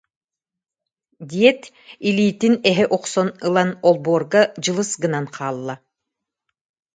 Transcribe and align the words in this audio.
диэт, 1.31 1.61
илиитин 2.07 2.55
эһэ 2.69 2.85
охсон 2.97 3.29
ылан 3.47 3.69
олбуорга 3.87 4.41
дьылыс 4.63 4.91
гынан 5.03 5.25
хаалла 5.35 5.75